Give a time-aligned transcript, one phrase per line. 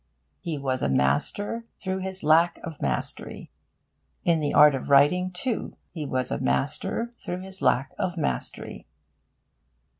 [0.39, 3.51] He was a master through his lack of mastery.
[4.25, 8.87] In the art of writing, too, he was a master through his lack of mastery.